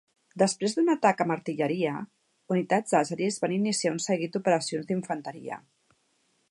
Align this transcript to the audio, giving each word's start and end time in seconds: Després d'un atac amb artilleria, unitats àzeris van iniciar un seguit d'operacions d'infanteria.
Després 0.41 0.71
d'un 0.77 0.87
atac 0.93 1.19
amb 1.25 1.33
artilleria, 1.35 1.91
unitats 2.55 2.97
àzeris 3.01 3.39
van 3.45 3.55
iniciar 3.59 3.93
un 3.97 4.01
seguit 4.09 4.35
d'operacions 4.39 4.89
d'infanteria. 4.91 5.63